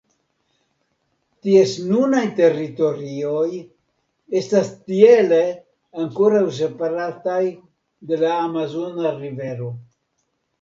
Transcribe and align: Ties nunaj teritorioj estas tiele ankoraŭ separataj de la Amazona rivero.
Ties 1.47 1.73
nunaj 1.89 2.23
teritorioj 2.39 3.59
estas 4.39 4.71
tiele 4.87 5.43
ankoraŭ 6.05 6.41
separataj 6.61 7.39
de 8.13 8.21
la 8.25 8.33
Amazona 8.47 9.13
rivero. 9.21 9.71